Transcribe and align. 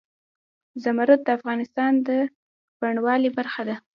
زمرد 0.83 1.19
د 1.23 1.29
افغانستان 1.37 1.93
د 2.07 2.09
بڼوالۍ 2.79 3.29
برخه 3.37 3.61
ده. 3.69 3.75